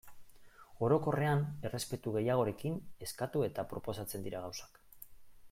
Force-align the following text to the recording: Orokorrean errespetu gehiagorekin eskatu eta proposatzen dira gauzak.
Orokorrean 0.87 1.43
errespetu 1.69 2.15
gehiagorekin 2.15 2.81
eskatu 3.09 3.45
eta 3.51 3.67
proposatzen 3.75 4.27
dira 4.29 4.43
gauzak. 4.49 4.83